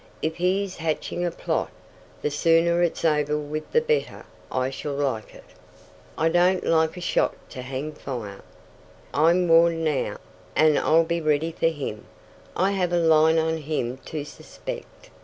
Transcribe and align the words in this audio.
If 0.23 0.37
he 0.37 0.63
is 0.63 0.77
hatching 0.77 1.23
a 1.23 1.29
plot, 1.29 1.69
the 2.23 2.31
sooner 2.31 2.81
it's 2.81 3.05
over 3.05 3.37
with 3.37 3.71
the 3.71 3.81
better 3.81 4.25
I 4.51 4.71
shall 4.71 4.95
like 4.95 5.35
it. 5.35 5.43
I 6.17 6.27
don't 6.27 6.63
like 6.65 6.97
a 6.97 7.01
shot 7.01 7.35
to 7.51 7.61
hang 7.61 7.91
fire. 7.91 8.41
I'm 9.13 9.47
warned 9.47 9.83
now, 9.83 10.17
and 10.55 10.79
I'll 10.79 11.03
be 11.03 11.21
ready 11.21 11.51
for 11.51 11.67
him. 11.67 12.05
I 12.55 12.71
have 12.71 12.91
a 12.91 12.97
line 12.97 13.37
on 13.37 13.59
whom 13.59 13.97
to 14.07 14.25
suspect. 14.25 15.11